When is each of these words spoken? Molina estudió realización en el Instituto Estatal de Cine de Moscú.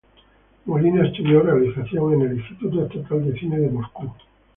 Molina 0.65 1.05
estudió 1.05 1.43
realización 1.43 2.13
en 2.15 2.21
el 2.23 2.37
Instituto 2.39 2.87
Estatal 2.87 3.23
de 3.23 3.39
Cine 3.39 3.59
de 3.59 3.69
Moscú. 3.69 4.11